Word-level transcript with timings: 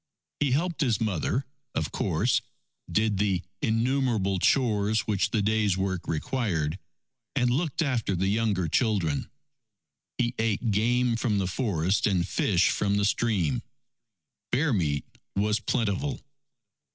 He 0.39 0.49
helped 0.53 0.81
his 0.81 0.99
mother, 0.99 1.45
of 1.75 1.91
course, 1.91 2.41
did 2.91 3.19
the 3.19 3.43
innumerable 3.61 4.39
chores 4.39 5.01
which 5.01 5.29
the 5.29 5.43
day's 5.43 5.77
work 5.77 6.07
required, 6.07 6.79
and 7.35 7.51
looked 7.51 7.83
after 7.83 8.15
the 8.15 8.25
younger 8.27 8.67
children. 8.67 9.29
He 10.17 10.33
ate 10.39 10.71
game 10.71 11.17
from 11.17 11.37
the 11.37 11.45
forest 11.45 12.07
and 12.07 12.27
fish 12.27 12.71
from 12.71 12.97
the 12.97 13.05
stream. 13.05 13.61
Bear 14.51 14.73
meat 14.73 15.05
was 15.35 15.59
plentiful. 15.59 16.19